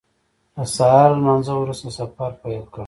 [0.55, 2.79] د سهار له لمانځه وروسته سفر پیل کړ.